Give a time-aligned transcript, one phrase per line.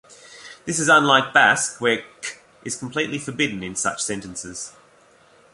[0.65, 4.73] This is unlike Basque, where "-k" is completely forbidden in such sentences.